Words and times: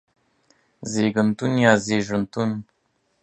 زيږنتون 0.91 1.51
يا 1.65 1.73
زيژنتون 1.85 2.51